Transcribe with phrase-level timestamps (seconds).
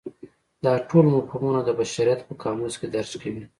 [0.63, 3.43] دا ټول مفهومونه د بشریت په قاموس کې درج کوي.